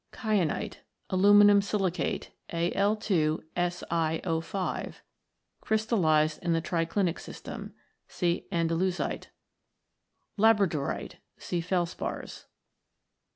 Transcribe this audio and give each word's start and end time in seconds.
Kyanite. 0.11 0.79
Aluminium 1.11 1.61
silicate, 1.61 2.31
Al 2.49 2.95
2 2.95 3.43
Si0 3.55 4.83
6, 4.87 5.01
crystallised 5.61 6.41
in 6.41 6.53
the 6.53 6.59
tri 6.59 6.85
clinic 6.85 7.19
system. 7.19 7.75
See 8.07 8.47
Andalusite. 8.51 9.27
Labradorite. 10.39 11.17
See 11.37 11.61
Felspars. 11.61 12.45